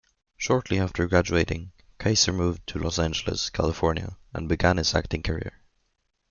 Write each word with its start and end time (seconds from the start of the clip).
Shortly 0.35 0.79
after 0.79 1.05
graduating, 1.07 1.73
Kayser 1.99 2.33
moved 2.33 2.65
to 2.65 2.79
Los 2.79 2.97
Angeles, 2.97 3.51
California 3.51 4.17
and 4.33 4.49
began 4.49 4.77
his 4.77 4.95
acting 4.95 5.21
career. 5.21 5.53